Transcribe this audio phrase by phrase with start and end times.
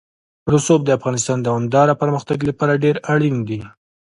[0.53, 3.59] رسوب د افغانستان د دوامداره پرمختګ لپاره ډېر اړین دي.